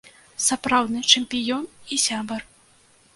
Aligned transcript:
Сапраўдны 0.45 1.03
чэмпіён 1.17 1.63
і 1.97 1.99
сябар. 2.07 2.41